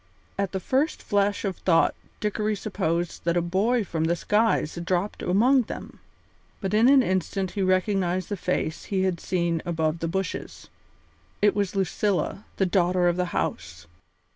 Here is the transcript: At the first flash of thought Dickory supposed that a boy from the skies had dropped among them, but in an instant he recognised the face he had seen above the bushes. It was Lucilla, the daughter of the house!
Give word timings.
At 0.35 0.51
the 0.51 0.59
first 0.59 0.99
flash 1.03 1.45
of 1.45 1.57
thought 1.57 1.93
Dickory 2.19 2.55
supposed 2.55 3.23
that 3.23 3.37
a 3.37 3.39
boy 3.43 3.83
from 3.83 4.05
the 4.05 4.15
skies 4.15 4.73
had 4.73 4.83
dropped 4.83 5.21
among 5.21 5.61
them, 5.69 5.99
but 6.59 6.73
in 6.73 6.89
an 6.89 7.03
instant 7.03 7.51
he 7.51 7.61
recognised 7.61 8.29
the 8.29 8.35
face 8.35 8.85
he 8.85 9.03
had 9.03 9.19
seen 9.19 9.61
above 9.63 9.99
the 9.99 10.07
bushes. 10.07 10.69
It 11.39 11.53
was 11.55 11.75
Lucilla, 11.75 12.45
the 12.57 12.65
daughter 12.65 13.07
of 13.07 13.15
the 13.15 13.25
house! 13.25 13.85